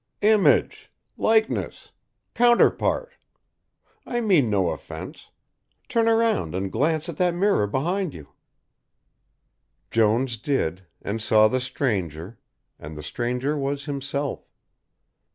[0.23, 1.91] "Image, likeness,
[2.33, 3.13] counterpart
[4.03, 5.29] I mean no offence
[5.87, 8.29] turn round and glance at that mirror behind you."
[9.91, 12.39] Jones did, and saw the stranger,
[12.79, 14.49] and the stranger was himself.